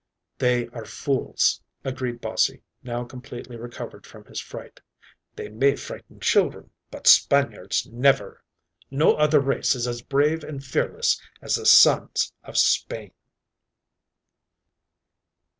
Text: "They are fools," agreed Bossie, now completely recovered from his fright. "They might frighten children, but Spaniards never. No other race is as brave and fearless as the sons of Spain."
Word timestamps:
"They 0.39 0.67
are 0.69 0.83
fools," 0.83 1.61
agreed 1.83 2.21
Bossie, 2.21 2.63
now 2.81 3.03
completely 3.03 3.55
recovered 3.55 4.07
from 4.07 4.25
his 4.25 4.39
fright. 4.39 4.79
"They 5.35 5.47
might 5.47 5.77
frighten 5.77 6.19
children, 6.19 6.71
but 6.89 7.05
Spaniards 7.05 7.85
never. 7.85 8.41
No 8.89 9.13
other 9.13 9.39
race 9.39 9.75
is 9.75 9.87
as 9.87 10.01
brave 10.01 10.43
and 10.43 10.65
fearless 10.65 11.21
as 11.39 11.53
the 11.57 11.67
sons 11.67 12.33
of 12.43 12.57
Spain." 12.57 13.11